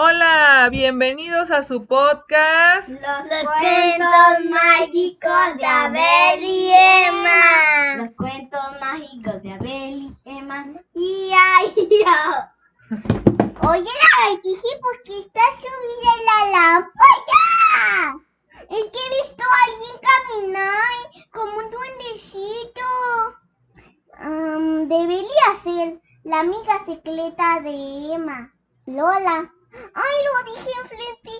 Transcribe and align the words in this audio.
Hola, 0.00 0.68
bienvenidos 0.70 1.50
a 1.50 1.64
su 1.64 1.84
podcast. 1.84 2.88
Los, 2.88 3.00
cuentos 3.00 4.44
mágicos 4.48 5.56
de 5.56 5.66
Abel 5.66 6.40
y 6.40 6.70
Emma. 6.70 7.96
Los 7.96 8.12
cuentos 8.12 8.60
mágicos 8.80 9.42
de 9.42 9.54
Abel 9.54 9.98
y 9.98 10.16
Emma. 10.24 10.66
Y 10.94 11.32
ay, 11.34 11.74
Oye, 13.68 13.90
la 13.90 14.40
dije 14.40 14.68
porque 14.82 15.18
está 15.18 15.40
subida 15.56 16.10
en 16.16 16.24
la 16.26 16.46
lámpara. 16.52 17.42
Es 18.70 18.84
que 18.92 19.00
he 19.00 19.10
visto 19.20 19.42
a 19.42 19.56
alguien 19.66 19.96
caminar 20.06 20.94
como 21.32 21.58
un 21.58 21.70
duendecito. 21.72 22.86
debería 24.86 25.46
ser 25.64 26.00
la 26.22 26.38
amiga 26.38 26.84
secreta 26.86 27.58
de 27.62 28.14
Emma, 28.14 28.54
Lola. 28.86 29.50
Ay, 29.72 30.16
lo 30.24 30.52
dije 30.52 30.70
enfrente 30.82 31.30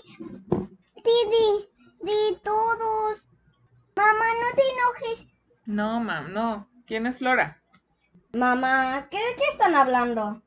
de, 1.03 2.11
de 2.11 2.39
todos. 2.43 3.27
Mamá, 3.95 4.25
no 4.39 4.55
te 4.55 4.61
enojes. 4.71 5.27
No, 5.65 5.99
mam, 5.99 6.33
no. 6.33 6.67
¿Quién 6.85 7.05
es 7.05 7.17
Flora? 7.17 7.61
Mamá, 8.33 9.07
¿qué, 9.09 9.17
¿de 9.17 9.35
qué 9.35 9.43
están 9.51 9.75
hablando? 9.75 10.41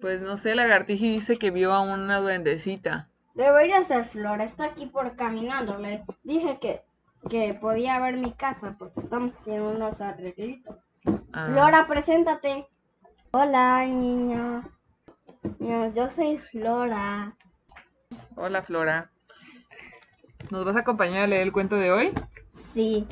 Pues 0.00 0.20
no 0.20 0.36
sé, 0.36 0.54
Lagartiji 0.54 1.14
dice 1.14 1.38
que 1.38 1.50
vio 1.50 1.72
a 1.72 1.80
una 1.80 2.18
duendecita. 2.18 3.08
Debería 3.34 3.82
ser 3.82 4.04
Flora, 4.04 4.44
está 4.44 4.66
aquí 4.66 4.86
por 4.86 5.16
caminando. 5.16 5.78
Le 5.78 6.04
dije 6.22 6.58
que, 6.60 6.82
que 7.28 7.54
podía 7.54 7.98
ver 7.98 8.16
mi 8.16 8.32
casa 8.32 8.76
porque 8.78 9.00
estamos 9.00 9.36
haciendo 9.36 9.70
unos 9.70 10.00
arreglitos. 10.00 10.76
Ah. 11.32 11.46
Flora, 11.46 11.86
preséntate. 11.86 12.68
Hola, 13.32 13.84
niños. 13.86 14.77
Yo 15.68 16.08
soy 16.08 16.38
Flora. 16.38 17.36
Hola, 18.36 18.62
Flora. 18.62 19.10
¿Nos 20.50 20.64
vas 20.64 20.76
a 20.76 20.80
acompañar 20.80 21.24
a 21.24 21.26
leer 21.26 21.42
el 21.42 21.52
cuento 21.52 21.76
de 21.76 21.92
hoy? 21.92 22.14
Sí. 22.48 23.06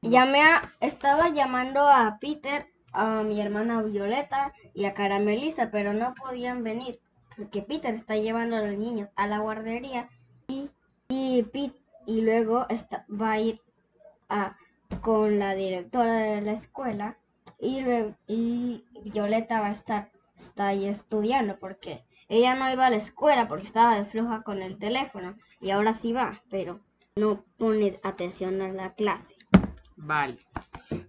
Llamé 0.00 0.42
a, 0.42 0.72
estaba 0.78 1.30
llamando 1.30 1.88
a 1.88 2.18
Peter, 2.20 2.66
a 2.92 3.24
mi 3.24 3.40
hermana 3.40 3.82
Violeta 3.82 4.52
y 4.74 4.84
a 4.84 4.94
Caramelisa, 4.94 5.72
pero 5.72 5.92
no 5.92 6.14
podían 6.14 6.62
venir 6.62 7.00
porque 7.36 7.62
Peter 7.62 7.92
está 7.94 8.14
llevando 8.14 8.54
a 8.54 8.62
los 8.62 8.78
niños 8.78 9.08
a 9.16 9.26
la 9.26 9.40
guardería 9.40 10.08
y, 10.46 10.70
y, 11.08 11.44
y 12.06 12.20
luego 12.20 12.66
está, 12.68 13.06
va 13.08 13.32
a 13.32 13.40
ir 13.40 13.60
a, 14.28 14.56
con 15.00 15.40
la 15.40 15.56
directora 15.56 16.14
de 16.18 16.42
la 16.42 16.52
escuela 16.52 17.18
y 17.58 17.80
luego 17.80 18.14
y 18.28 18.84
Violeta 19.02 19.60
va 19.60 19.66
a 19.66 19.72
estar 19.72 20.12
está 20.38 20.68
ahí 20.68 20.86
estudiando 20.86 21.58
porque 21.58 22.04
ella 22.28 22.54
no 22.54 22.70
iba 22.70 22.86
a 22.86 22.90
la 22.90 22.96
escuela 22.96 23.48
porque 23.48 23.66
estaba 23.66 23.96
de 23.96 24.04
floja 24.04 24.42
con 24.42 24.62
el 24.62 24.78
teléfono 24.78 25.36
y 25.60 25.70
ahora 25.70 25.92
sí 25.94 26.12
va, 26.12 26.42
pero 26.50 26.80
no 27.16 27.44
pone 27.56 27.98
atención 28.02 28.60
a 28.62 28.68
la 28.68 28.94
clase. 28.94 29.34
Vale. 29.96 30.38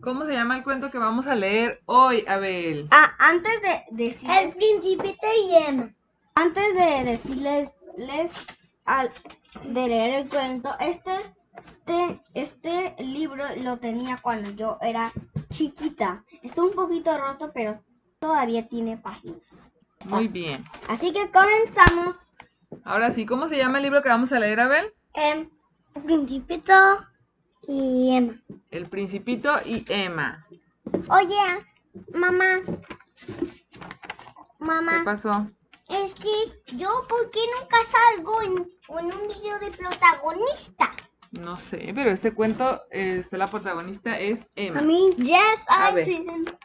¿Cómo 0.01 0.25
se 0.25 0.33
llama 0.33 0.57
el 0.57 0.63
cuento 0.63 0.89
que 0.89 0.97
vamos 0.97 1.27
a 1.27 1.35
leer 1.35 1.81
hoy, 1.85 2.25
Abel? 2.27 2.87
Ah, 2.91 3.13
antes 3.19 3.61
de 3.61 3.83
decir... 3.91 4.29
El 4.29 4.51
Principito 4.53 5.27
y 5.45 5.55
Emma. 5.55 5.93
Antes 6.35 6.73
de 6.73 7.03
decirles 7.03 7.85
les, 7.97 8.33
al, 8.85 9.11
de 9.63 9.87
leer 9.87 10.21
el 10.21 10.29
cuento, 10.29 10.73
este, 10.79 11.11
este, 11.57 12.21
este 12.33 12.95
libro 13.03 13.43
lo 13.57 13.77
tenía 13.77 14.17
cuando 14.21 14.49
yo 14.51 14.77
era 14.81 15.11
chiquita. 15.49 16.23
Está 16.41 16.63
un 16.63 16.71
poquito 16.71 17.17
roto, 17.17 17.51
pero 17.53 17.83
todavía 18.19 18.67
tiene 18.67 18.97
páginas. 18.97 19.41
Muy 20.05 20.27
bien. 20.27 20.65
Así 20.87 21.11
que 21.11 21.29
comenzamos. 21.31 22.37
Ahora 22.83 23.11
sí, 23.11 23.25
¿cómo 23.25 23.47
se 23.47 23.57
llama 23.57 23.77
el 23.77 23.85
libro 23.85 24.03
que 24.03 24.09
vamos 24.09 24.31
a 24.31 24.39
leer, 24.39 24.59
Abel? 24.59 24.93
El 25.13 25.49
Principito 26.05 26.73
y 27.67 28.15
Emma. 28.15 28.41
El 28.71 28.87
Principito 28.87 29.51
y 29.65 29.83
Emma. 29.89 30.45
Oye, 31.09 31.65
mamá. 32.13 32.61
Mamá. 34.59 34.99
¿Qué 34.99 35.05
pasó? 35.05 35.47
Es 35.89 36.13
que 36.15 36.77
yo, 36.77 36.89
¿por 37.07 37.31
qué 37.31 37.39
nunca 37.59 37.77
salgo 37.85 38.41
en, 38.43 38.51
un 38.89 39.27
video 39.27 39.59
de 39.59 39.71
protagonista? 39.71 40.91
No 41.31 41.57
sé, 41.57 41.91
pero 41.93 42.09
este 42.09 42.33
cuento, 42.33 42.81
este, 42.89 43.37
la 43.37 43.47
protagonista 43.47 44.17
es 44.17 44.47
Emma. 44.55 44.79
A 44.79 44.83
mí, 44.83 45.11
yes, 45.17 45.63
a 45.67 45.91
ver, 45.91 46.07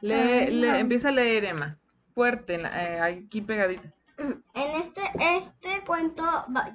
le, 0.00 0.78
empieza 0.78 1.08
a 1.08 1.12
leer 1.12 1.44
Emma. 1.44 1.78
Fuerte, 2.14 2.54
eh, 2.54 3.00
aquí 3.00 3.42
pegadita. 3.42 3.92
En 4.16 4.70
este, 4.76 5.02
este 5.18 5.84
cuento 5.84 6.22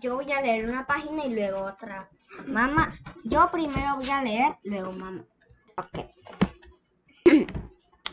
yo 0.01 0.15
voy 0.15 0.31
a 0.31 0.41
leer 0.41 0.69
una 0.69 0.85
página 0.85 1.25
y 1.25 1.33
luego 1.33 1.61
otra. 1.61 2.09
Mamá, 2.45 2.93
yo 3.23 3.49
primero 3.51 3.95
voy 3.95 4.09
a 4.09 4.21
leer, 4.21 4.57
luego 4.63 4.91
mamá. 4.91 5.23
Ok. 5.77 6.05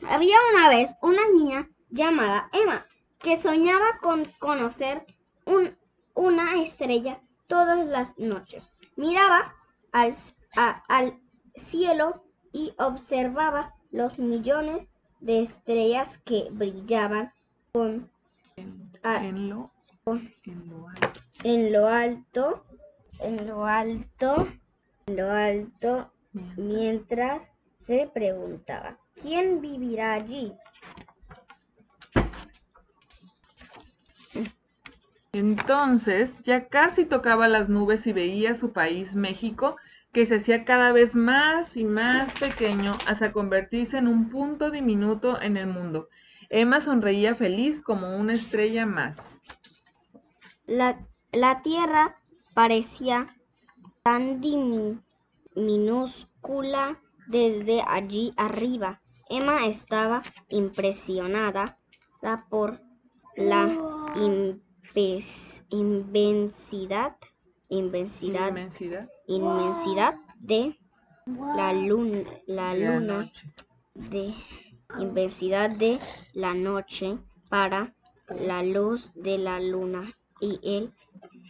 Había 0.08 0.36
una 0.54 0.68
vez 0.68 0.96
una 1.02 1.22
niña 1.34 1.68
llamada 1.90 2.48
Emma 2.52 2.86
que 3.18 3.36
soñaba 3.36 3.98
con 4.00 4.24
conocer 4.38 5.04
un, 5.44 5.76
una 6.14 6.62
estrella 6.62 7.20
todas 7.48 7.84
las 7.86 8.16
noches. 8.18 8.72
Miraba 8.94 9.54
al, 10.88 11.20
cielo 11.54 12.22
y 12.52 12.74
observaba 12.78 13.74
los 13.90 14.18
millones 14.18 14.86
de 15.20 15.42
estrellas 15.42 16.18
que 16.24 16.48
brillaban 16.50 17.32
con, 17.72 18.10
en, 18.56 19.48
lo, 19.48 19.70
en, 20.44 20.70
lo, 20.70 21.88
alto. 21.88 22.64
En 23.18 23.46
lo 23.46 23.64
alto, 23.64 24.46
en 25.06 25.16
lo 25.16 25.30
alto, 25.30 26.12
mientras 26.56 27.50
se 27.78 28.10
preguntaba, 28.12 28.98
¿quién 29.14 29.62
vivirá 29.62 30.12
allí? 30.14 30.52
Entonces 35.36 36.42
ya 36.44 36.68
casi 36.68 37.04
tocaba 37.04 37.46
las 37.46 37.68
nubes 37.68 38.06
y 38.06 38.14
veía 38.14 38.54
su 38.54 38.72
país, 38.72 39.14
México, 39.14 39.76
que 40.10 40.24
se 40.24 40.36
hacía 40.36 40.64
cada 40.64 40.92
vez 40.92 41.14
más 41.14 41.76
y 41.76 41.84
más 41.84 42.32
pequeño 42.40 42.94
hasta 43.06 43.32
convertirse 43.32 43.98
en 43.98 44.08
un 44.08 44.30
punto 44.30 44.70
diminuto 44.70 45.38
en 45.38 45.58
el 45.58 45.66
mundo. 45.66 46.08
Emma 46.48 46.80
sonreía 46.80 47.34
feliz 47.34 47.82
como 47.82 48.16
una 48.16 48.32
estrella 48.32 48.86
más. 48.86 49.42
La, 50.64 50.96
tierra 51.62 52.16
parecía 52.54 53.26
tan 54.04 54.40
minúscula 55.54 56.98
desde 57.26 57.82
allí 57.86 58.32
arriba. 58.38 59.02
Emma 59.28 59.66
estaba 59.66 60.22
impresionada 60.48 61.76
por 62.48 62.80
la 63.36 63.68
inmensidad, 65.70 67.16
inmensidad, 67.68 68.56
inmensidad, 69.26 70.14
de 70.40 70.76
la 71.56 71.72
luna, 71.72 72.18
la 72.46 72.74
luna 72.74 73.32
de 73.94 74.34
inmensidad 74.98 75.70
de 75.70 75.98
la 76.34 76.54
noche 76.54 77.18
para 77.48 77.94
la 78.28 78.62
luz 78.62 79.12
de 79.14 79.38
la 79.38 79.60
luna 79.60 80.12
y 80.40 80.60
el 80.62 80.92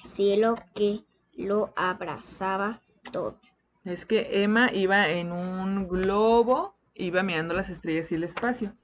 cielo 0.05 0.57
que 0.75 1.05
lo 1.35 1.73
abrazaba 1.77 2.81
todo. 3.13 3.41
Es 3.85 4.05
que 4.05 4.43
Emma 4.43 4.73
iba 4.73 5.09
en 5.09 5.33
un 5.33 5.89
globo, 5.89 6.75
iba 6.95 7.23
mirando 7.23 7.55
las 7.55 7.69
estrellas 7.69 8.11
y 8.11 8.17
el 8.17 8.25
espacio. 8.25 8.75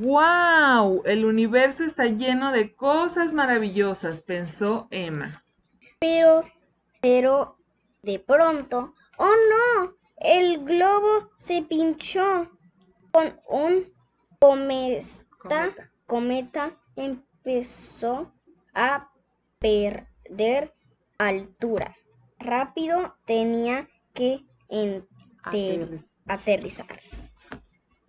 ¡Wow! 0.00 1.02
El 1.06 1.24
universo 1.24 1.82
está 1.82 2.06
lleno 2.06 2.52
de 2.52 2.72
cosas 2.76 3.32
maravillosas, 3.32 4.22
pensó 4.22 4.86
Emma. 4.92 5.44
Pero, 5.98 6.44
pero, 7.00 7.56
de 8.02 8.20
pronto, 8.20 8.94
¡oh 9.16 9.26
no! 9.26 9.94
El 10.18 10.64
globo 10.64 11.30
se 11.36 11.62
pinchó 11.62 12.48
con 13.10 13.40
un 13.48 13.92
cometa. 14.38 15.90
Cometa, 16.06 16.76
empezó 16.94 18.32
a 18.74 19.10
perder 19.58 20.72
altura. 21.18 21.96
Rápido 22.38 23.16
tenía 23.26 23.88
que 24.14 24.44
aterrizar. 26.24 27.00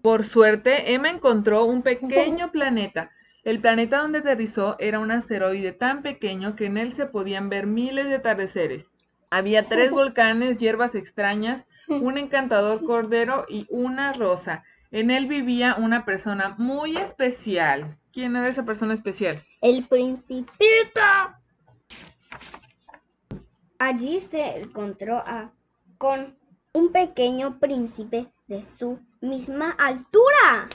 Por 0.02 0.26
suerte, 0.26 0.94
Emma 0.94 1.10
encontró 1.10 1.66
un 1.66 1.82
pequeño 1.82 2.52
planeta. 2.52 3.12
El 3.44 3.60
planeta 3.60 4.00
donde 4.00 4.20
aterrizó 4.20 4.76
era 4.80 5.00
un 5.00 5.12
asteroide 5.12 5.72
tan 5.72 6.02
pequeño 6.02 6.56
que 6.56 6.66
en 6.66 6.78
él 6.78 6.94
se 6.94 7.06
podían 7.06 7.50
ver 7.50 7.68
miles 7.68 8.08
de 8.08 8.16
atardeceres. 8.16 8.92
Había 9.30 9.68
tres 9.68 9.92
volcanes, 9.92 10.58
hierbas 10.58 10.96
extrañas, 10.96 11.66
un 11.88 12.18
encantador 12.18 12.84
cordero 12.84 13.46
y 13.50 13.66
una 13.70 14.14
rosa. 14.14 14.64
En 14.92 15.12
él 15.12 15.28
vivía 15.28 15.76
una 15.78 16.06
persona 16.06 16.56
muy 16.58 16.98
especial. 16.98 17.98
¿Quién 18.12 18.36
era 18.36 18.48
esa 18.48 18.66
persona 18.66 18.94
especial? 18.94 19.44
El 19.62 19.84
principito. 19.84 21.02
Allí 23.78 24.20
se 24.20 24.60
encontró 24.60 25.18
a, 25.18 25.52
con 25.98 26.36
un 26.74 26.92
pequeño 26.92 27.60
príncipe 27.60 28.28
de 28.48 28.64
su 28.64 29.00
misma 29.22 29.72
altura. 29.72 30.70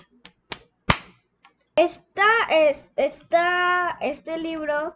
Esta 1.76 2.26
es, 2.50 2.86
esta, 2.96 3.98
este 4.00 4.38
libro, 4.38 4.94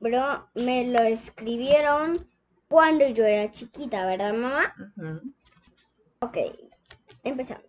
bro, 0.00 0.48
me 0.54 0.86
lo 0.88 1.00
escribieron 1.00 2.26
cuando 2.68 3.06
yo 3.08 3.24
era 3.24 3.50
chiquita, 3.52 4.06
¿verdad, 4.06 4.32
mamá? 4.32 4.74
Ujú. 4.96 5.20
Ok, 6.20 6.38
empezamos. 7.22 7.64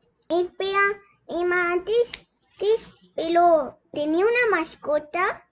Y 1.27 1.45
mantis, 1.45 2.11
tis, 2.57 2.89
pero 3.15 3.79
tenía 3.91 4.25
una 4.25 4.57
mascota. 4.57 5.43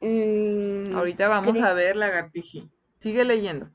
Mm, 0.00 0.94
Ahorita 0.96 1.28
vamos 1.28 1.58
a 1.58 1.72
ver 1.72 1.96
lagartiji. 1.96 2.68
Sigue 3.00 3.24
leyendo. 3.24 3.66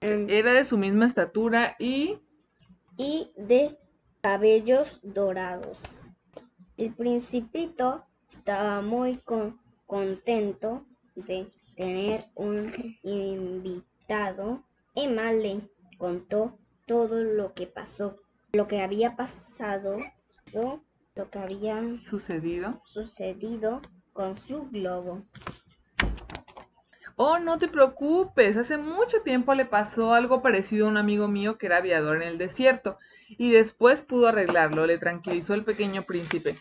mm, 0.00 0.28
Era 0.30 0.52
de 0.52 0.64
su 0.64 0.78
misma 0.78 1.06
estatura 1.06 1.76
y 1.78 2.18
y 2.96 3.30
de 3.36 3.78
cabellos 4.20 5.00
dorados. 5.02 5.82
El 6.76 6.94
principito 6.94 8.04
estaba 8.30 8.80
muy 8.82 9.16
con- 9.18 9.60
contento 9.86 10.84
de 11.14 11.50
tener 11.76 12.26
un 12.34 12.72
invitado. 13.02 14.62
Emma 14.94 15.32
le 15.32 15.60
contó 15.98 16.58
todo 16.86 17.22
lo 17.22 17.54
que 17.54 17.66
pasó, 17.66 18.14
lo 18.52 18.66
que 18.66 18.80
había 18.82 19.16
pasado, 19.16 19.98
lo 20.52 20.82
lo 21.14 21.28
que 21.30 21.38
había 21.40 21.82
sucedido. 22.04 22.80
sucedido 22.84 23.80
con 24.12 24.36
su 24.36 24.68
globo. 24.70 25.24
Oh, 27.20 27.40
no 27.40 27.58
te 27.58 27.66
preocupes. 27.66 28.56
Hace 28.56 28.78
mucho 28.78 29.22
tiempo 29.22 29.52
le 29.52 29.64
pasó 29.64 30.14
algo 30.14 30.40
parecido 30.40 30.86
a 30.86 30.90
un 30.90 30.96
amigo 30.96 31.26
mío 31.26 31.58
que 31.58 31.66
era 31.66 31.78
aviador 31.78 32.22
en 32.22 32.28
el 32.28 32.38
desierto 32.38 32.96
y 33.30 33.50
después 33.50 34.02
pudo 34.02 34.28
arreglarlo. 34.28 34.86
Le 34.86 34.98
tranquilizó 34.98 35.54
el 35.54 35.64
pequeño 35.64 36.04
príncipe. 36.04 36.54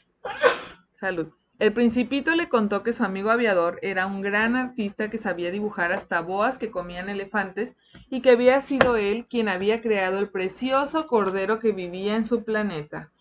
Salud. 0.96 1.32
El 1.60 1.74
principito 1.74 2.34
le 2.34 2.50
contó 2.50 2.82
que 2.82 2.92
su 2.92 3.04
amigo 3.04 3.30
aviador 3.30 3.78
era 3.84 4.08
un 4.08 4.24
gran 4.24 4.56
artista 4.56 5.12
que 5.12 5.20
sabía 5.20 5.52
dibujar 5.52 5.92
hasta 5.92 6.22
boas 6.22 6.58
que 6.58 6.72
comían 6.72 7.10
elefantes 7.10 7.76
y 8.10 8.22
que 8.22 8.32
había 8.32 8.60
sido 8.62 8.96
él 8.96 9.28
quien 9.30 9.50
había 9.50 9.80
creado 9.82 10.18
el 10.18 10.30
precioso 10.30 11.06
cordero 11.06 11.60
que 11.60 11.72
vivía 11.72 12.16
en 12.16 12.26
su 12.26 12.44
planeta. 12.44 13.12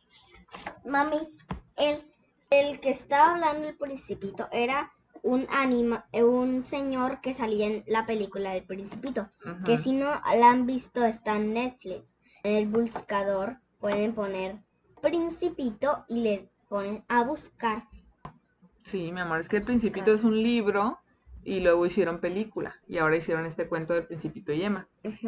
Mami, 0.87 1.29
el, 1.77 2.03
el 2.49 2.81
que 2.81 2.91
estaba 2.93 3.33
hablando 3.33 3.69
el 3.69 3.77
principito 3.77 4.49
era 4.53 4.91
un 5.27 5.47
anima, 5.51 6.07
eh, 6.13 6.23
un 6.23 6.63
señor 6.63 7.21
que 7.21 7.35
salía 7.35 7.67
en 7.67 7.85
la 7.87 8.07
película 8.07 8.53
del 8.53 8.65
principito. 8.65 9.29
Que 9.65 9.77
si 9.77 9.93
no 9.93 10.07
la 10.07 10.51
han 10.51 10.67
visto 10.67 11.05
está 11.05 11.37
en 11.37 11.53
Netflix. 11.53 12.05
En 12.45 12.55
el 12.57 12.69
buscador 12.69 13.57
pueden 13.81 14.15
poner 14.15 14.57
principito 15.03 16.05
y 16.09 16.21
le 16.21 16.49
ponen 16.69 17.05
a 17.09 17.25
buscar. 17.25 17.85
Sí, 18.85 19.11
mi 19.11 19.21
amor, 19.21 19.41
es 19.41 19.49
que 19.49 19.57
el 19.57 19.65
Principito 19.65 20.13
es 20.13 20.23
un 20.23 20.41
libro 20.41 20.99
y 21.45 21.59
luego 21.61 21.87
hicieron 21.87 22.21
película 22.21 22.77
y 22.87 22.99
ahora 22.99 23.17
hicieron 23.17 23.45
este 23.47 23.69
cuento 23.69 23.95
del 23.95 24.07
Principito 24.07 24.53
y 24.53 24.63
Emma. 24.63 24.87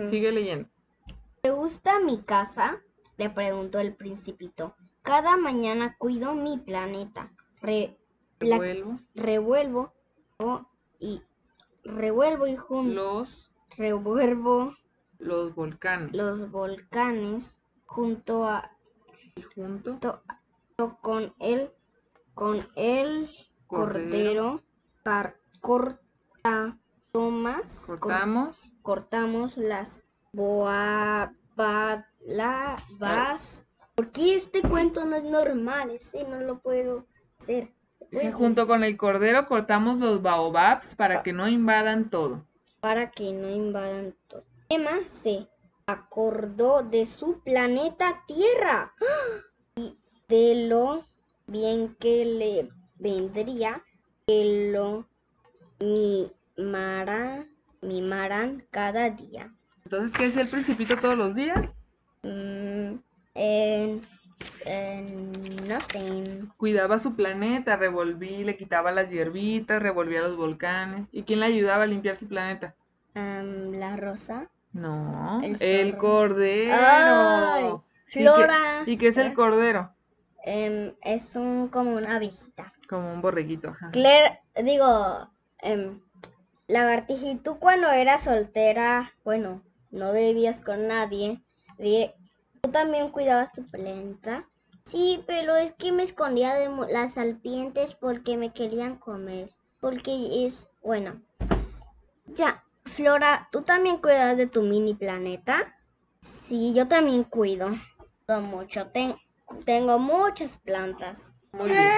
Sigue 0.09 0.31
leyendo. 0.31 0.69
¿Te 1.43 1.51
gusta 1.51 1.99
mi 2.01 2.23
casa? 2.23 2.79
Le 3.17 3.31
preguntó 3.31 3.81
el 3.81 3.95
principito. 3.95 4.77
Cada 5.03 5.37
mañana 5.37 5.97
cuido 5.99 6.35
mi 6.35 6.59
planeta. 6.59 7.33
Re- 7.61 7.98
la- 8.41 8.57
Revuelvo 8.59 9.01
revuelvo 9.15 9.93
oh, 10.39 10.67
y 10.99 11.23
revuelvo 11.85 12.47
y 12.47 12.57
junto 12.57 12.95
los, 12.95 13.53
revuelvo 13.77 14.75
los 15.19 15.55
volcanes 15.57 16.15
los 16.15 16.51
volcanes 16.51 17.61
junto 17.87 18.45
a 18.45 18.71
y 19.35 19.43
junto 19.43 19.99
to- 19.99 20.23
to- 20.77 20.99
con 21.01 21.35
el 21.41 21.71
con 22.35 22.65
el 22.77 23.29
cordero, 23.67 24.63
car- 25.03 25.37
corta 25.61 26.79
tomas 27.11 27.81
cor- 27.87 27.99
cortamos 27.99 28.73
cortamos 28.83 29.57
las 29.57 30.05
boabas 30.33 31.27
¿Por 33.97 34.13
qué 34.13 34.37
este 34.37 34.63
cuento 34.63 35.05
no 35.05 35.17
es 35.17 35.25
normal? 35.25 35.91
Ese 35.91 36.23
no 36.23 36.39
lo 36.41 36.61
puedo 36.61 37.05
hacer. 37.41 37.73
Dice, 38.11 38.33
junto 38.33 38.67
con 38.67 38.85
el 38.85 38.97
cordero 38.97 39.47
cortamos 39.47 39.99
los 39.99 40.23
baobabs 40.23 40.95
para 40.97 41.23
que 41.23 41.33
no 41.33 41.47
invadan 41.49 42.09
todo. 42.11 42.45
para 42.81 43.11
que 43.11 43.33
no 43.33 43.51
invadan 43.51 44.15
todo. 44.29 44.45
Emma 44.69 44.99
se 45.09 45.47
acordó 45.87 46.83
de 46.83 47.07
su 47.07 47.41
planeta 47.41 48.23
Tierra 48.27 48.93
¡Ah! 49.01 49.41
y 49.77 49.97
de 50.29 50.67
lo 50.69 51.05
bien 51.47 51.97
que 51.99 52.25
le 52.25 52.69
vendría 52.99 53.83
que 54.27 54.71
lo 54.73 55.07
mimara, 55.81 57.45
mimaran 57.81 58.65
cada 58.71 59.11
día. 59.11 59.53
Entonces, 59.85 60.13
¿qué 60.17 60.27
hacía 60.27 60.43
el 60.43 60.49
Principito 60.49 60.97
todos 60.99 61.17
los 61.17 61.35
días? 61.35 61.81
Mm, 62.23 62.97
en- 64.65 65.33
no 65.69 65.81
sé. 65.81 66.41
Cuidaba 66.57 66.99
su 66.99 67.15
planeta, 67.15 67.77
revolví, 67.77 68.45
le 68.45 68.57
quitaba 68.57 68.91
las 68.93 69.11
hierbitas, 69.11 69.83
revolvía 69.83 70.21
los 70.23 70.37
volcanes. 70.37 71.07
¿Y 71.13 71.23
quién 71.23 71.41
le 71.41 71.47
ayudaba 71.47 71.85
a 71.85 71.87
limpiar 71.87 72.17
su 72.17 72.27
planeta? 72.29 72.75
am, 73.15 73.73
la 73.73 73.97
rosa. 73.97 74.49
No, 74.73 75.41
El 75.61 75.97
cordero. 75.97 76.75
¡Ay! 76.79 77.65
¿Y 77.65 78.13
qué- 78.13 78.21
Flora. 78.23 78.83
¿Y 78.87 78.97
qué, 78.97 79.09
es 79.09 79.17
el 79.19 79.29
¿Eh? 79.29 79.35
cordero? 79.35 79.91
Em, 80.45 80.95
es 81.03 81.35
un 81.37 81.69
como 81.69 81.95
una 81.95 82.17
abejita. 82.17 82.73
Como 82.89 83.13
un 83.13 83.21
borreguito. 83.21 83.69
ajá. 83.71 83.91
Claire, 83.91 84.41
digo, 84.63 85.29
em, 85.63 86.01
lagartija, 86.69 87.27
¿y 87.27 87.37
tú 87.37 87.59
cuando 87.59 87.89
eras 87.91 88.23
soltera, 88.25 89.13
bueno, 89.25 89.63
no 89.91 90.13
vivías 90.13 90.61
con 90.63 90.87
nadie, 90.87 91.41
di- 91.79 92.11
¿tú 92.61 92.71
también 92.71 93.09
cuidabas 93.09 93.53
tu 93.53 93.65
planeta? 93.67 94.49
Sí, 94.85 95.23
pero 95.27 95.57
es 95.57 95.75
que 95.75 95.93
me 95.93 96.03
escondía 96.03 96.55
de 96.55 96.69
las 96.91 97.15
serpientes 97.15 97.95
porque 97.95 98.37
me 98.37 98.53
querían 98.53 98.97
comer. 98.97 99.51
Porque 99.81 100.47
es, 100.47 100.69
bueno, 100.83 101.21
ya, 102.27 102.65
Flora, 102.85 103.49
¿tú 103.53 103.63
también 103.63 103.99
cuidas 103.99 104.37
de 104.37 104.47
tu 104.47 104.63
mini 104.63 104.95
planeta? 104.95 105.75
Sí, 106.21 106.75
yo 106.75 106.89
también 106.89 107.25
cuido. 107.25 107.71
Cuido 108.27 108.41
mucho. 108.41 108.87
Ten- 108.89 109.15
tengo 109.65 109.99
muchas 109.99 110.59
plantas. 110.59 111.37
Muy 111.53 111.71
bien. 111.71 111.89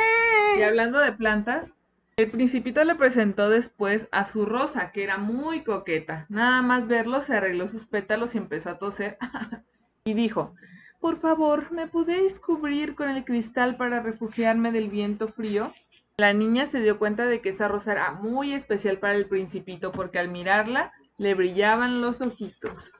Y 0.58 0.62
hablando 0.62 0.98
de 0.98 1.12
plantas, 1.12 1.74
el 2.16 2.30
principito 2.30 2.84
le 2.84 2.96
presentó 2.96 3.48
después 3.48 4.08
a 4.12 4.26
su 4.26 4.44
rosa, 4.44 4.92
que 4.92 5.04
era 5.04 5.16
muy 5.16 5.64
coqueta. 5.64 6.26
Nada 6.28 6.60
más 6.60 6.86
verlo, 6.86 7.22
se 7.22 7.36
arregló 7.36 7.68
sus 7.68 7.86
pétalos 7.86 8.34
y 8.34 8.38
empezó 8.38 8.70
a 8.70 8.78
toser. 8.78 9.16
y 10.04 10.14
dijo, 10.14 10.54
por 10.98 11.18
favor, 11.20 11.72
¿me 11.72 11.86
podéis 11.86 12.40
cubrir 12.40 12.94
con 12.94 13.08
el 13.08 13.24
cristal 13.24 13.76
para 13.76 14.00
refugiarme 14.00 14.72
del 14.72 14.88
viento 14.88 15.28
frío? 15.28 15.72
La 16.18 16.32
niña 16.32 16.66
se 16.66 16.80
dio 16.80 16.98
cuenta 16.98 17.26
de 17.26 17.40
que 17.40 17.50
esa 17.50 17.68
rosa 17.68 17.92
era 17.92 18.12
muy 18.12 18.54
especial 18.54 18.98
para 18.98 19.14
el 19.14 19.26
principito 19.26 19.92
porque 19.92 20.18
al 20.18 20.28
mirarla 20.28 20.92
le 21.18 21.34
brillaban 21.34 22.00
los 22.00 22.20
ojitos. 22.20 22.92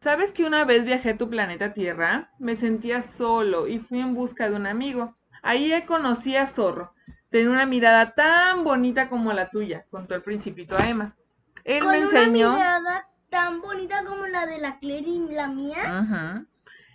¿Sabes 0.00 0.32
que 0.32 0.44
una 0.44 0.64
vez 0.64 0.84
viajé 0.84 1.10
a 1.10 1.18
tu 1.18 1.28
planeta 1.28 1.74
Tierra? 1.74 2.30
Me 2.38 2.54
sentía 2.54 3.02
solo 3.02 3.66
y 3.66 3.78
fui 3.78 4.00
en 4.00 4.14
busca 4.14 4.48
de 4.48 4.54
un 4.54 4.66
amigo. 4.66 5.16
Ahí 5.42 5.72
conocí 5.86 6.36
a 6.36 6.46
Zorro. 6.46 6.92
Tenía 7.30 7.50
una 7.50 7.66
mirada 7.66 8.14
tan 8.14 8.62
bonita 8.62 9.08
como 9.08 9.32
la 9.32 9.50
tuya, 9.50 9.84
contó 9.90 10.14
el 10.14 10.22
principito 10.22 10.76
a 10.76 10.88
Emma. 10.88 11.16
Él 11.64 11.82
Con 11.82 11.92
me 11.92 11.98
enseñó. 11.98 12.48
una 12.50 12.56
mirada 12.56 13.08
tan 13.30 13.60
bonita 13.60 14.04
como 14.04 14.26
la 14.26 14.46
de 14.46 14.58
la 14.58 14.78
Claire 14.78 15.08
y 15.08 15.18
la 15.32 15.48
mía. 15.48 16.02
Ujú. 16.02 16.46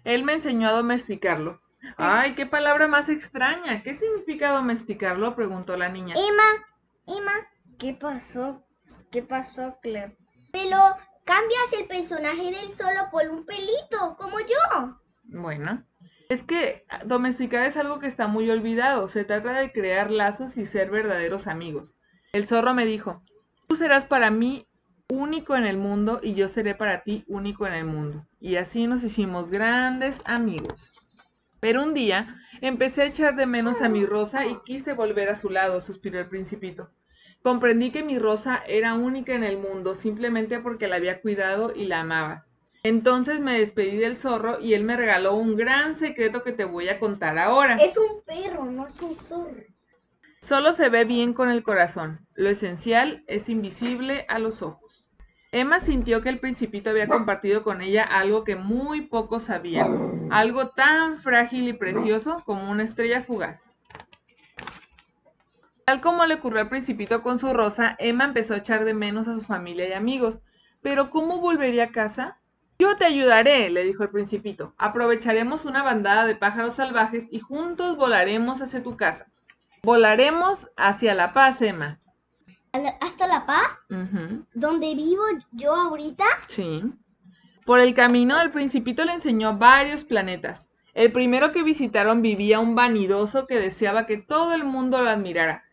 Él 0.03 0.23
me 0.23 0.33
enseñó 0.33 0.69
a 0.69 0.73
domesticarlo. 0.73 1.61
Ay, 1.97 2.35
qué 2.35 2.45
palabra 2.45 2.87
más 2.87 3.09
extraña. 3.09 3.83
¿Qué 3.83 3.95
significa 3.95 4.51
domesticarlo? 4.51 5.35
preguntó 5.35 5.77
la 5.77 5.89
niña. 5.89 6.15
Emma, 6.15 6.65
Emma, 7.07 7.33
¿qué 7.77 7.93
pasó? 7.93 8.63
¿Qué 9.11 9.23
pasó, 9.23 9.77
Claire? 9.81 10.17
Pero 10.51 10.77
cambias 11.25 11.73
el 11.77 11.87
personaje 11.87 12.51
del 12.51 12.71
solo 12.71 13.09
por 13.11 13.27
un 13.29 13.45
pelito, 13.45 14.15
como 14.17 14.39
yo. 14.39 14.97
Bueno, 15.23 15.83
es 16.29 16.43
que 16.43 16.85
domesticar 17.05 17.65
es 17.65 17.77
algo 17.77 17.99
que 17.99 18.07
está 18.07 18.27
muy 18.27 18.49
olvidado. 18.49 19.09
Se 19.09 19.23
trata 19.23 19.53
de 19.53 19.71
crear 19.71 20.11
lazos 20.11 20.57
y 20.57 20.65
ser 20.65 20.91
verdaderos 20.91 21.47
amigos. 21.47 21.97
El 22.33 22.47
zorro 22.47 22.73
me 22.73 22.85
dijo, 22.85 23.23
tú 23.67 23.75
serás 23.75 24.05
para 24.05 24.31
mí 24.31 24.67
único 25.11 25.57
en 25.57 25.65
el 25.65 25.77
mundo 25.77 26.21
y 26.23 26.35
yo 26.35 26.47
seré 26.47 26.73
para 26.73 27.03
ti 27.03 27.25
único 27.27 27.67
en 27.67 27.73
el 27.73 27.85
mundo. 27.85 28.25
Y 28.39 28.55
así 28.55 28.87
nos 28.87 29.03
hicimos 29.03 29.51
grandes 29.51 30.21
amigos. 30.25 30.91
Pero 31.59 31.83
un 31.83 31.93
día 31.93 32.37
empecé 32.61 33.01
a 33.01 33.07
echar 33.07 33.35
de 33.35 33.45
menos 33.45 33.81
a 33.81 33.89
mi 33.89 34.05
rosa 34.05 34.45
y 34.45 34.57
quise 34.63 34.93
volver 34.93 35.29
a 35.29 35.35
su 35.35 35.49
lado, 35.49 35.81
suspiró 35.81 36.17
el 36.17 36.29
principito. 36.29 36.91
Comprendí 37.43 37.91
que 37.91 38.03
mi 38.03 38.19
rosa 38.19 38.63
era 38.65 38.93
única 38.93 39.33
en 39.33 39.43
el 39.43 39.57
mundo 39.57 39.95
simplemente 39.95 40.59
porque 40.59 40.87
la 40.87 40.95
había 40.95 41.19
cuidado 41.19 41.73
y 41.75 41.85
la 41.87 41.99
amaba. 42.01 42.45
Entonces 42.83 43.41
me 43.41 43.59
despedí 43.59 43.97
del 43.97 44.15
zorro 44.15 44.61
y 44.61 44.75
él 44.75 44.83
me 44.83 44.95
regaló 44.95 45.35
un 45.35 45.57
gran 45.57 45.95
secreto 45.95 46.41
que 46.41 46.53
te 46.53 46.63
voy 46.63 46.87
a 46.87 46.99
contar 46.99 47.37
ahora. 47.37 47.75
Es 47.75 47.97
un 47.97 48.21
perro, 48.23 48.65
no 48.65 48.87
es 48.87 48.99
un 49.01 49.15
zorro. 49.15 49.61
Solo 50.39 50.73
se 50.73 50.89
ve 50.89 51.03
bien 51.03 51.33
con 51.33 51.49
el 51.49 51.61
corazón. 51.61 52.25
Lo 52.33 52.49
esencial 52.49 53.23
es 53.27 53.49
invisible 53.49 54.25
a 54.29 54.39
los 54.39 54.63
ojos. 54.63 55.00
Emma 55.53 55.81
sintió 55.81 56.21
que 56.21 56.29
el 56.29 56.39
principito 56.39 56.91
había 56.91 57.09
compartido 57.09 57.63
con 57.63 57.81
ella 57.81 58.03
algo 58.03 58.45
que 58.45 58.55
muy 58.55 59.01
pocos 59.01 59.43
sabían, 59.43 60.29
algo 60.31 60.69
tan 60.69 61.19
frágil 61.19 61.67
y 61.67 61.73
precioso 61.73 62.41
como 62.45 62.71
una 62.71 62.83
estrella 62.83 63.21
fugaz. 63.21 63.77
Tal 65.83 65.99
como 65.99 66.25
le 66.25 66.35
ocurrió 66.35 66.61
al 66.61 66.69
principito 66.69 67.21
con 67.21 67.37
su 67.37 67.51
rosa, 67.53 67.97
Emma 67.99 68.23
empezó 68.23 68.53
a 68.53 68.57
echar 68.59 68.85
de 68.85 68.93
menos 68.93 69.27
a 69.27 69.35
su 69.35 69.41
familia 69.41 69.89
y 69.89 69.93
amigos. 69.93 70.41
Pero 70.81 71.09
¿cómo 71.09 71.41
volvería 71.41 71.85
a 71.85 71.91
casa? 71.91 72.39
Yo 72.79 72.95
te 72.95 73.03
ayudaré, 73.03 73.69
le 73.69 73.83
dijo 73.83 74.03
el 74.03 74.09
principito. 74.09 74.73
Aprovecharemos 74.77 75.65
una 75.65 75.83
bandada 75.83 76.25
de 76.25 76.35
pájaros 76.35 76.75
salvajes 76.75 77.25
y 77.29 77.39
juntos 77.39 77.97
volaremos 77.97 78.61
hacia 78.61 78.81
tu 78.81 78.95
casa. 78.95 79.27
Volaremos 79.83 80.69
hacia 80.77 81.13
La 81.13 81.33
Paz, 81.33 81.61
Emma. 81.61 81.99
¿Hasta 82.73 83.27
La 83.27 83.45
Paz? 83.45 83.77
¿Donde 84.53 84.95
vivo 84.95 85.23
yo 85.51 85.75
ahorita? 85.75 86.25
Sí. 86.47 86.83
Por 87.65 87.79
el 87.79 87.93
camino, 87.93 88.39
el 88.41 88.51
principito 88.51 89.03
le 89.05 89.13
enseñó 89.13 89.57
varios 89.57 90.03
planetas. 90.03 90.71
El 90.93 91.11
primero 91.11 91.51
que 91.51 91.63
visitaron 91.63 92.21
vivía 92.21 92.59
un 92.59 92.75
vanidoso 92.75 93.47
que 93.47 93.59
deseaba 93.59 94.05
que 94.05 94.17
todo 94.17 94.53
el 94.53 94.63
mundo 94.63 95.01
lo 95.01 95.09
admirara. 95.09 95.63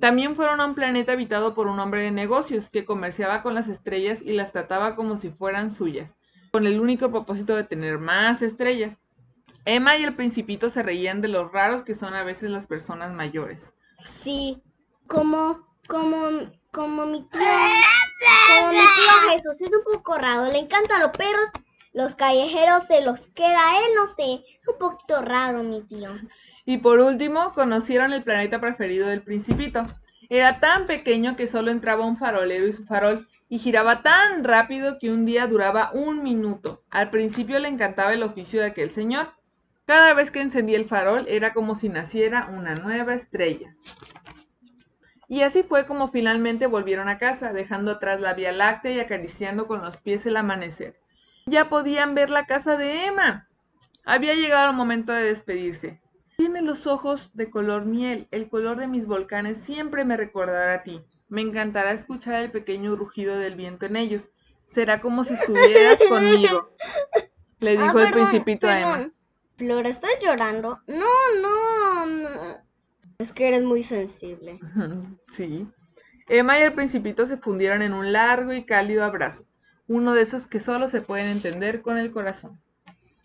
También 0.00 0.34
fueron 0.34 0.60
a 0.60 0.66
un 0.66 0.74
planeta 0.74 1.12
habitado 1.12 1.54
por 1.54 1.66
un 1.66 1.78
hombre 1.78 2.02
de 2.02 2.10
negocios 2.10 2.68
que 2.68 2.84
comerciaba 2.84 3.42
con 3.42 3.54
las 3.54 3.68
estrellas 3.68 4.20
y 4.22 4.32
las 4.32 4.52
trataba 4.52 4.96
como 4.96 5.16
si 5.16 5.30
fueran 5.30 5.70
suyas, 5.70 6.16
con 6.50 6.66
el 6.66 6.80
único 6.80 7.10
propósito 7.10 7.54
de 7.54 7.64
tener 7.64 7.98
más 7.98 8.42
estrellas. 8.42 9.00
Emma 9.64 9.96
y 9.96 10.04
el 10.04 10.14
principito 10.14 10.68
se 10.68 10.82
reían 10.82 11.20
de 11.20 11.28
los 11.28 11.50
raros 11.52 11.82
que 11.82 11.94
son 11.94 12.14
a 12.14 12.24
veces 12.24 12.50
las 12.50 12.66
personas 12.66 13.14
mayores. 13.14 13.74
Sí, 14.04 14.62
como, 15.06 15.73
como, 15.88 16.50
como 16.72 17.06
mi 17.06 17.22
tío, 17.28 17.40
como 17.40 18.72
mi 18.72 18.78
tío 18.78 19.30
Jesús 19.30 19.60
es 19.60 19.70
un 19.72 19.84
poco 19.92 20.18
raro, 20.18 20.50
le 20.50 20.58
encantan 20.58 21.00
los 21.00 21.10
perros, 21.12 21.50
los 21.92 22.14
callejeros 22.14 22.86
se 22.86 23.02
los 23.02 23.28
queda, 23.30 23.78
él 23.78 23.92
no 23.94 24.06
sé, 24.08 24.44
es 24.60 24.68
un 24.68 24.78
poquito 24.78 25.22
raro 25.22 25.62
mi 25.62 25.82
tío. 25.82 26.10
Y 26.66 26.78
por 26.78 27.00
último, 27.00 27.52
conocieron 27.52 28.12
el 28.12 28.22
planeta 28.22 28.60
preferido 28.60 29.08
del 29.08 29.22
principito. 29.22 29.86
Era 30.30 30.60
tan 30.60 30.86
pequeño 30.86 31.36
que 31.36 31.46
solo 31.46 31.70
entraba 31.70 32.06
un 32.06 32.16
farolero 32.16 32.66
y 32.66 32.72
su 32.72 32.84
farol, 32.84 33.28
y 33.48 33.58
giraba 33.58 34.02
tan 34.02 34.42
rápido 34.42 34.98
que 34.98 35.10
un 35.10 35.26
día 35.26 35.46
duraba 35.46 35.90
un 35.92 36.22
minuto. 36.22 36.82
Al 36.90 37.10
principio 37.10 37.58
le 37.58 37.68
encantaba 37.68 38.14
el 38.14 38.22
oficio 38.22 38.60
de 38.60 38.68
aquel 38.68 38.90
señor. 38.90 39.34
Cada 39.84 40.14
vez 40.14 40.30
que 40.30 40.40
encendía 40.40 40.78
el 40.78 40.88
farol 40.88 41.26
era 41.28 41.52
como 41.52 41.74
si 41.74 41.90
naciera 41.90 42.48
una 42.50 42.74
nueva 42.74 43.14
estrella. 43.14 43.76
Y 45.28 45.42
así 45.42 45.62
fue 45.62 45.86
como 45.86 46.08
finalmente 46.08 46.66
volvieron 46.66 47.08
a 47.08 47.18
casa, 47.18 47.52
dejando 47.52 47.92
atrás 47.92 48.20
la 48.20 48.34
Vía 48.34 48.52
Láctea 48.52 48.92
y 48.92 49.00
acariciando 49.00 49.66
con 49.66 49.82
los 49.82 49.96
pies 49.98 50.26
el 50.26 50.36
amanecer. 50.36 50.98
Ya 51.46 51.68
podían 51.68 52.14
ver 52.14 52.30
la 52.30 52.46
casa 52.46 52.76
de 52.76 53.06
Emma. 53.06 53.48
Había 54.04 54.34
llegado 54.34 54.70
el 54.70 54.76
momento 54.76 55.12
de 55.12 55.24
despedirse. 55.24 56.00
Tiene 56.36 56.62
los 56.62 56.86
ojos 56.86 57.30
de 57.34 57.48
color 57.48 57.84
miel, 57.84 58.28
el 58.30 58.48
color 58.48 58.76
de 58.76 58.88
mis 58.88 59.06
volcanes 59.06 59.58
siempre 59.58 60.04
me 60.04 60.16
recordará 60.16 60.74
a 60.74 60.82
ti. 60.82 61.02
Me 61.28 61.40
encantará 61.40 61.92
escuchar 61.92 62.42
el 62.42 62.50
pequeño 62.50 62.96
rugido 62.96 63.38
del 63.38 63.54
viento 63.54 63.86
en 63.86 63.96
ellos. 63.96 64.30
Será 64.66 65.00
como 65.00 65.24
si 65.24 65.34
estuvieras 65.34 65.98
conmigo. 66.08 66.70
Le 67.60 67.72
dijo 67.72 67.84
Ah, 67.84 67.88
el 67.88 68.10
perdón, 68.10 68.12
principito 68.12 68.66
a 68.66 68.80
Emma. 68.80 69.08
Flora, 69.56 69.88
¿estás 69.88 70.10
llorando? 70.20 70.80
No, 70.86 71.06
no, 71.40 72.06
no. 72.06 72.53
Es 73.18 73.32
que 73.32 73.48
eres 73.48 73.62
muy 73.62 73.82
sensible. 73.82 74.58
Sí. 75.32 75.66
Emma 76.28 76.58
y 76.58 76.62
el 76.62 76.72
principito 76.72 77.26
se 77.26 77.36
fundieron 77.36 77.82
en 77.82 77.92
un 77.92 78.12
largo 78.12 78.52
y 78.52 78.64
cálido 78.64 79.04
abrazo, 79.04 79.44
uno 79.86 80.14
de 80.14 80.22
esos 80.22 80.46
que 80.46 80.58
solo 80.58 80.88
se 80.88 81.02
pueden 81.02 81.26
entender 81.26 81.82
con 81.82 81.98
el 81.98 82.12
corazón. 82.12 82.58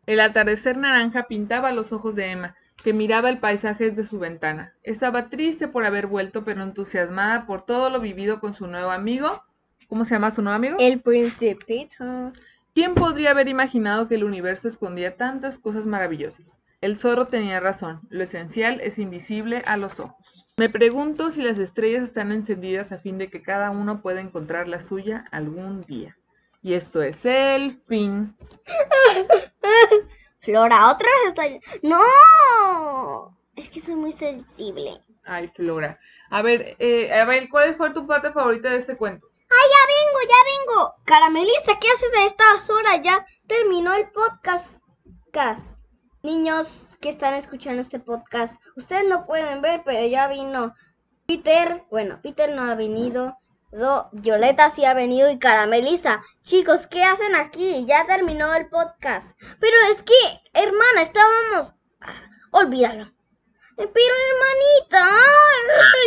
El 0.06 0.20
atardecer 0.20 0.76
naranja 0.76 1.28
pintaba 1.28 1.72
los 1.72 1.94
ojos 1.94 2.16
de 2.16 2.32
Emma, 2.32 2.56
que 2.84 2.94
miraba 2.94 3.30
el 3.30 3.38
paisaje 3.38 3.92
desde 3.92 4.10
su 4.10 4.20
ventana. 4.20 4.74
Estaba 4.84 5.30
triste 5.30 5.68
por 5.68 5.86
haber 5.86 6.08
vuelto, 6.08 6.44
pero 6.44 6.64
entusiasmada 6.64 7.46
por 7.46 7.62
todo 7.62 7.90
lo 7.90 8.00
vivido 8.00 8.40
con 8.40 8.54
su 8.54 8.68
nuevo 8.68 8.92
amigo. 8.92 9.44
¿Cómo 9.88 10.06
se 10.06 10.16
llama 10.16 10.32
su 10.32 10.42
nuevo 10.42 10.56
amigo? 10.56 10.78
El 10.80 11.00
principito. 11.02 12.34
¿Quién 12.74 12.96
podría 12.96 13.32
haber 13.32 13.48
imaginado 13.48 14.08
que 14.08 14.16
el 14.16 14.24
universo 14.24 14.68
escondía 14.68 15.16
tantas 15.16 15.60
cosas 15.60 15.86
maravillosas? 15.86 16.62
El 16.82 16.98
zorro 16.98 17.28
tenía 17.28 17.60
razón, 17.60 18.00
lo 18.10 18.24
esencial 18.24 18.80
es 18.80 19.00
invisible 19.00 19.64
a 19.66 19.76
los 19.76 20.00
ojos. 20.00 20.46
Me 20.56 20.70
pregunto 20.70 21.32
si 21.32 21.42
las 21.42 21.58
estrellas 21.58 22.04
están 22.04 22.32
encendidas 22.32 22.94
a 22.94 23.00
fin 23.00 23.18
de 23.18 23.30
que 23.30 23.42
cada 23.42 23.70
uno 23.70 24.02
pueda 24.02 24.22
encontrar 24.22 24.70
la 24.70 24.82
suya 24.82 25.26
algún 25.32 25.82
día. 25.82 26.18
Y 26.62 26.74
esto 26.74 27.02
es 27.02 27.26
el 27.26 27.82
fin. 27.88 28.34
Flora, 30.40 30.90
otra 30.90 31.08
vez 31.08 31.28
está. 31.28 31.44
¡No! 31.82 33.38
Es 33.58 33.70
que 33.70 33.82
soy 33.82 33.96
muy 33.96 34.14
sensible. 34.14 35.02
Ay, 35.26 35.50
Flora. 35.50 36.00
A 36.30 36.42
ver, 36.42 36.78
eh, 36.80 37.12
a 37.12 37.26
ver, 37.26 37.50
¿cuál 37.50 37.76
fue 37.76 37.92
tu 37.92 38.08
parte 38.08 38.32
favorita 38.32 38.70
de 38.70 38.78
este 38.78 38.96
cuento? 38.96 39.28
¡Ay, 39.50 39.70
ya 39.70 39.84
vengo, 39.88 40.20
ya 40.30 40.76
vengo! 40.76 40.96
Caramelista, 41.06 41.78
¿qué 41.80 41.88
haces 41.90 42.12
a 42.18 42.26
estas 42.26 42.70
horas? 42.70 43.02
Ya 43.04 43.26
terminó 43.48 43.94
el 43.94 44.10
podcast. 44.12 44.82
Niños 46.22 46.98
que 47.00 47.10
están 47.10 47.36
escuchando 47.36 47.82
este 47.82 48.00
podcast, 48.00 48.60
ustedes 48.76 49.08
no 49.08 49.26
pueden 49.26 49.62
ver, 49.62 49.84
pero 49.86 50.06
ya 50.06 50.28
vino 50.28 50.76
Peter. 51.26 51.86
Bueno, 51.90 52.20
Peter 52.22 52.54
no 52.54 52.64
ha 52.64 52.76
venido. 52.76 53.38
Do, 53.72 54.10
Violeta 54.12 54.70
sí 54.70 54.84
ha 54.84 54.94
venido 54.94 55.30
y 55.30 55.40
Caramelisa. 55.40 56.22
Chicos, 56.44 56.88
¿qué 56.88 57.04
hacen 57.04 57.36
aquí? 57.36 57.86
Ya 57.86 58.06
terminó 58.06 58.54
el 58.54 58.68
podcast. 58.68 59.40
Pero 59.60 59.76
es 59.92 60.02
que, 60.04 60.14
hermana, 60.54 61.04
estábamos... 61.04 61.76
ah, 62.02 62.22
Olvídalo. 62.52 63.06
Eh, 63.78 63.90
Pero 63.94 64.16
hermanita, 64.32 65.08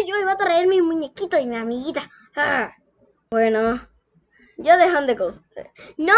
yo 0.06 0.18
iba 0.18 0.32
a 0.32 0.36
traer 0.36 0.66
mi 0.66 0.82
muñequito 0.82 1.38
y 1.38 1.46
mi 1.46 1.56
amiguita. 1.56 2.02
Ah. 2.36 2.72
Bueno, 3.30 3.80
ya 4.56 4.76
dejan 4.76 5.06
de 5.06 5.16
cosas. 5.16 5.42
No, 5.96 6.14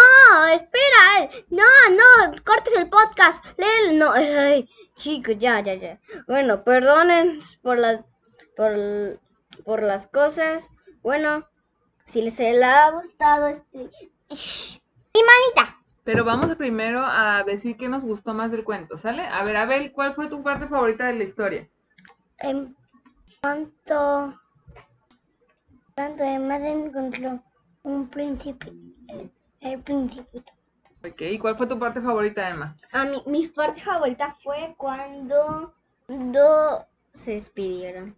espera. 0.52 1.30
No, 1.50 1.64
no, 1.90 2.34
cortes 2.44 2.76
el 2.76 2.88
podcast. 2.88 3.44
Lee, 3.58 3.96
no, 3.96 4.12
ay, 4.12 4.68
chicos, 4.94 5.36
ya, 5.38 5.60
ya, 5.60 5.74
ya. 5.74 6.00
Bueno, 6.26 6.64
perdonen 6.64 7.40
por 7.62 7.78
las, 7.78 8.04
por, 8.56 9.20
por 9.64 9.82
las 9.82 10.06
cosas. 10.06 10.68
Bueno, 11.02 11.46
si 12.06 12.22
les 12.22 12.40
ha 12.40 12.90
gustado 12.90 13.48
este... 13.48 13.78
¡Mi 13.78 15.20
manita! 15.22 15.78
Pero 16.02 16.24
vamos 16.24 16.54
primero 16.56 17.02
a 17.02 17.44
decir 17.44 17.76
qué 17.76 17.88
nos 17.88 18.04
gustó 18.04 18.34
más 18.34 18.50
del 18.50 18.64
cuento, 18.64 18.98
¿sale? 18.98 19.26
A 19.26 19.42
ver, 19.44 19.56
Abel, 19.56 19.92
¿cuál 19.92 20.14
fue 20.14 20.28
tu 20.28 20.42
parte 20.42 20.68
favorita 20.68 21.06
de 21.06 21.14
la 21.14 21.24
historia? 21.24 21.68
En 22.38 22.76
cuanto... 23.40 24.38
Cuando 25.94 26.24
Emma 26.24 26.56
encontró 26.56 27.40
un 27.84 28.08
príncipe, 28.08 28.72
el, 29.08 29.30
el 29.60 29.80
principito. 29.82 30.52
Ok, 31.04 31.20
¿y 31.20 31.38
cuál 31.38 31.56
fue 31.56 31.66
tu 31.66 31.78
parte 31.78 32.00
favorita, 32.00 32.48
Emma? 32.48 32.76
A 32.92 33.04
mí, 33.04 33.22
mi 33.26 33.46
parte 33.48 33.80
favorita 33.82 34.34
fue 34.42 34.74
cuando 34.76 35.74
do 36.08 36.86
se 37.12 37.32
despidieron. 37.32 38.16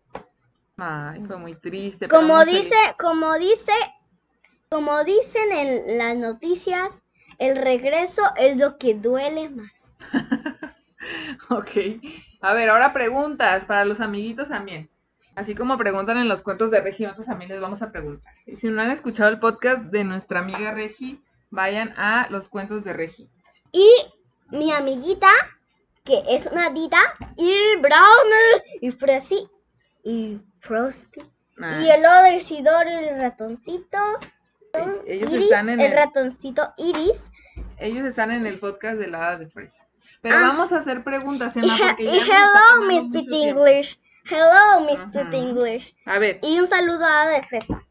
Ay, 0.79 1.23
fue 1.27 1.37
muy 1.37 1.55
triste. 1.55 2.09
Como 2.09 2.45
dice, 2.45 2.75
como 2.99 3.35
dice, 3.39 3.73
como 4.71 5.05
dicen 5.05 5.53
en 5.53 5.99
las 5.99 6.17
noticias, 6.17 7.05
el 7.39 7.57
regreso 7.57 8.23
es 8.37 8.57
lo 8.57 8.79
que 8.79 8.95
duele 8.95 9.51
más. 9.51 9.73
Ok. 11.51 11.71
A 12.41 12.53
ver, 12.53 12.69
ahora 12.69 12.93
preguntas 12.93 13.65
para 13.65 13.85
los 13.85 14.01
amiguitos 14.01 14.49
también. 14.49 14.91
Así 15.37 15.55
como 15.55 15.77
preguntan 15.79 16.17
en 16.17 16.29
los 16.29 16.43
cuentos 16.43 16.71
de 16.71 16.81
Regi, 16.81 17.05
nosotros 17.05 17.27
también 17.27 17.51
les 17.51 17.61
vamos 17.61 17.83
a 17.83 17.93
preguntar. 17.93 18.33
Y 18.47 18.57
si 18.57 18.69
no 18.69 18.81
han 18.83 18.91
escuchado 18.91 19.29
el 19.31 19.39
podcast 19.39 19.83
de 19.85 20.03
nuestra 20.03 20.41
amiga 20.41 20.73
Regi, 20.73 21.23
vayan 21.51 21.93
a 21.99 22.27
los 22.31 22.49
cuentos 22.49 22.83
de 22.85 22.93
Regi. 22.95 23.29
Y 23.71 23.89
mi 24.51 24.73
amiguita, 24.73 25.29
que 26.05 26.23
es 26.29 26.47
una 26.47 26.71
dita, 26.71 26.99
y 27.37 27.55
Browner, 27.77 28.65
y 28.81 28.91
Frosty, 28.91 29.47
y 30.05 30.41
Frosty, 30.61 31.21
Ah, 31.59 31.81
y 31.83 31.89
el 31.91 32.05
odorcidor, 32.05 32.87
el 32.87 33.19
ratoncito. 33.19 33.99
Ellos 35.07 35.33
Iris, 35.33 35.45
están 35.45 35.71
en 35.71 35.81
el 35.81 35.87
el, 35.87 35.93
ratoncito 35.93 36.75
Iris, 36.77 37.31
ellos 37.79 38.05
están 38.07 38.31
en 38.31 38.47
el 38.47 38.59
podcast 38.59 38.99
de 38.99 39.07
la 39.07 39.27
hada 39.29 39.39
de 39.39 39.49
Fresa. 39.49 39.87
Pero 40.21 40.37
Ah. 40.37 40.41
vamos 40.49 40.73
a 40.73 40.79
hacer 40.79 41.03
preguntas, 41.03 41.57
Emma, 41.57 41.75
porque 41.79 42.03
y 42.05 42.07
ya 42.07 42.25
hello, 42.25 42.87
Miss. 42.87 43.05
English. 43.33 43.99
Hello, 44.29 44.87
Miss. 44.87 45.03
Tutti 45.13 45.37
English. 45.37 45.95
A 46.05 46.19
ver, 46.19 46.39
Y 46.43 46.59
un 46.59 46.67
saludo 46.67 47.05
a 47.05 47.27
Defesa. 47.29 47.83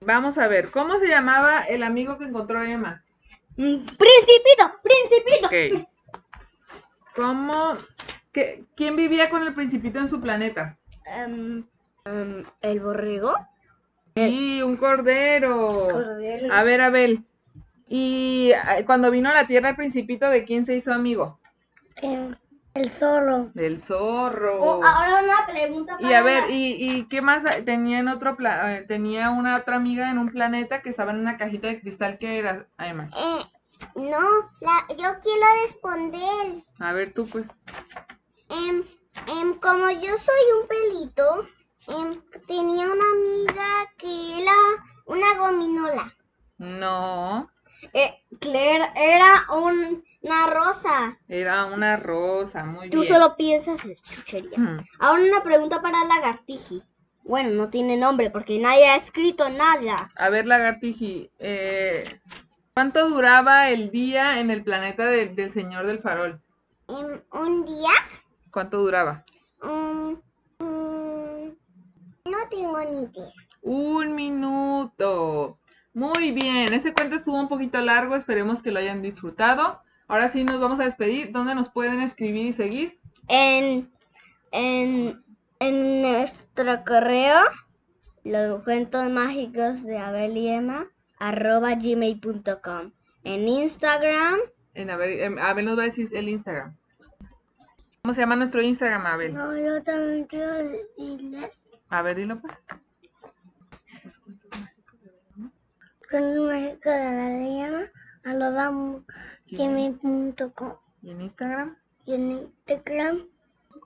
vamos 0.00 0.38
a 0.38 0.48
ver. 0.48 0.70
¿Cómo 0.70 0.98
se 0.98 1.08
llamaba 1.08 1.62
el 1.64 1.82
amigo 1.82 2.18
que 2.18 2.24
encontró 2.24 2.62
Emma? 2.62 3.04
Mm, 3.56 3.84
Principito, 3.84 4.72
principito. 4.82 5.86
¿Cómo? 7.14 7.74
qué- 8.32 8.64
¿Quién 8.76 8.96
vivía 8.96 9.28
con 9.28 9.42
el 9.42 9.54
principito 9.54 9.98
en 9.98 10.08
su 10.08 10.20
planeta? 10.20 10.78
Em, 11.04 11.64
em, 12.04 12.44
¿El 12.62 12.80
borrego? 12.80 13.34
Sí, 14.14 14.62
un 14.62 14.76
cordero. 14.76 15.88
Cordero. 15.90 16.52
A 16.54 16.62
ver, 16.62 16.80
Abel. 16.80 17.24
Y 17.88 18.52
ah, 18.52 18.78
cuando 18.86 19.10
vino 19.10 19.28
a 19.28 19.34
la 19.34 19.46
Tierra 19.46 19.70
el 19.70 19.76
principito, 19.76 20.28
¿de 20.28 20.44
quién 20.44 20.64
se 20.64 20.76
hizo 20.76 20.92
amigo? 20.92 21.38
Em, 21.96 22.34
el 22.74 22.90
zorro. 22.90 23.50
Del 23.54 23.80
zorro. 23.80 24.62
Oh, 24.62 24.84
ahora 24.84 25.22
una 25.22 25.46
pregunta 25.46 25.96
para 25.96 26.08
Y 26.08 26.14
a 26.14 26.22
ver, 26.22 26.44
la- 26.44 26.50
¿y, 26.50 26.72
y 26.98 27.08
qué 27.08 27.20
más 27.20 27.42
tenía 27.64 27.98
en 27.98 28.08
otro 28.08 28.36
pla- 28.36 28.76
eh, 28.78 28.82
tenía 28.82 29.30
una 29.30 29.56
otra 29.56 29.76
amiga 29.76 30.10
en 30.10 30.18
un 30.18 30.30
planeta 30.30 30.80
que 30.82 30.90
estaba 30.90 31.12
en 31.12 31.18
una 31.20 31.36
cajita 31.36 31.66
de 31.68 31.80
cristal 31.80 32.18
que 32.18 32.38
era 32.38 32.66
Emma? 32.78 33.10
Eh, 33.16 33.44
no, 33.96 34.20
la, 34.60 34.86
yo 34.90 35.18
quiero 35.20 35.46
responder. 35.66 36.62
A 36.78 36.92
ver 36.92 37.12
tú 37.12 37.26
pues. 37.26 37.46
Em, 38.48 38.82
em, 39.26 39.54
como 39.58 39.90
yo 39.90 40.16
soy 40.18 40.44
un 40.60 40.68
pelito, 40.68 41.46
em, 41.88 42.20
tenía 42.46 42.86
una 42.86 43.04
amiga 43.12 43.66
que 43.96 44.42
era 44.42 44.52
una 45.06 45.34
gominola. 45.38 46.14
No, 46.58 47.50
Eh, 47.94 48.12
Claire 48.40 48.90
era 48.94 49.46
un- 49.54 50.04
una 50.22 50.46
rosa. 50.46 51.18
era 51.28 51.64
una 51.66 51.96
rosa, 51.96 52.64
muy 52.64 52.90
Tú 52.90 53.00
bien. 53.00 53.12
solo 53.14 53.36
piensas 53.36 53.84
en 53.84 53.94
chuchería. 53.94 54.58
Hmm. 54.58 54.84
Ahora 54.98 55.22
una 55.22 55.42
pregunta 55.42 55.80
para 55.80 56.04
Lagartiji. 56.04 56.82
Bueno, 57.24 57.50
no 57.50 57.70
tiene 57.70 57.96
nombre 57.96 58.30
porque 58.30 58.58
nadie 58.58 58.88
ha 58.88 58.96
escrito 58.96 59.48
nada. 59.50 60.10
A 60.16 60.30
ver, 60.30 60.46
lagartiji, 60.46 61.30
eh, 61.38 62.20
¿cuánto 62.74 63.08
duraba 63.08 63.70
el 63.70 63.90
día 63.90 64.40
en 64.40 64.50
el 64.50 64.64
planeta 64.64 65.04
del- 65.04 65.34
del 65.36 65.52
señor 65.52 65.86
del 65.86 66.00
farol? 66.00 66.40
Un 66.88 67.64
día, 67.64 67.92
¿Cuánto 68.50 68.78
duraba? 68.78 69.24
mm, 69.62 70.12
no 72.24 72.38
tengo 72.50 72.78
ni 72.80 73.02
idea. 73.04 73.32
Un 73.62 74.14
minuto. 74.14 75.58
Muy 75.92 76.32
bien, 76.32 76.72
ese 76.72 76.92
cuento 76.94 77.16
estuvo 77.16 77.38
un 77.38 77.48
poquito 77.48 77.80
largo, 77.80 78.16
esperemos 78.16 78.62
que 78.62 78.70
lo 78.70 78.78
hayan 78.78 79.02
disfrutado. 79.02 79.82
Ahora 80.10 80.28
sí 80.28 80.42
nos 80.42 80.60
vamos 80.60 80.80
a 80.80 80.84
despedir. 80.84 81.30
¿Dónde 81.30 81.54
nos 81.54 81.68
pueden 81.70 82.00
escribir 82.00 82.46
y 82.46 82.52
seguir? 82.52 82.98
En, 83.28 83.88
en, 84.50 85.22
en 85.60 86.02
nuestro 86.02 86.84
correo, 86.84 87.38
los 88.24 88.64
cuentos 88.64 89.08
mágicos 89.08 89.84
de 89.84 89.98
Abel 89.98 90.36
y 90.36 90.48
Emma, 90.48 90.88
arroba 91.20 91.76
gmail.com. 91.76 92.90
En 93.22 93.46
Instagram, 93.46 94.40
En 94.74 94.90
Abel, 94.90 95.20
em, 95.20 95.38
Abel 95.38 95.64
nos 95.66 95.78
va 95.78 95.82
a 95.82 95.86
decir 95.86 96.08
el 96.12 96.28
Instagram. 96.28 96.76
¿Cómo 98.02 98.12
se 98.12 98.20
llama 98.22 98.34
nuestro 98.34 98.60
Instagram, 98.62 99.06
Abel? 99.06 99.32
no, 99.32 99.56
yo 99.56 99.80
también 99.84 100.24
quiero 100.24 100.52
decirles 100.54 101.52
A 101.88 102.02
ver, 102.02 102.16
dilo 102.16 102.40
pues. 102.40 102.54
cuentos 106.10 106.48
mágicos 106.48 106.82
de 106.82 107.02
Abel 107.02 107.42
y 107.46 107.60
Emma, 107.60 107.82
arroba 108.24 108.72
gmail.com. 109.56 110.74
¿Y 111.02 111.10
en 111.10 111.20
Instagram? 111.22 111.76
Y 112.06 112.14
en 112.14 112.30
Instagram, 112.66 113.26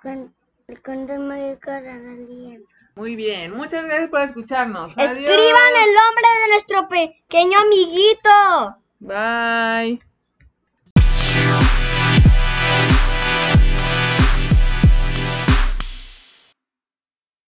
cuen- 0.02 0.33
el 0.68 0.83
cuento 0.83 1.18
mágico 1.18 1.71
de. 1.71 2.61
Muy 2.97 3.16
bien, 3.16 3.52
muchas 3.52 3.85
gracias 3.85 4.09
por 4.11 4.21
escucharnos. 4.23 4.93
Adiós. 4.97 5.12
Escriban 5.19 5.73
el 5.84 5.95
nombre 5.95 6.26
de 6.43 6.49
nuestro 6.52 6.89
pequeño 6.89 7.58
amiguito. 7.58 8.76
Bye. 9.00 10.14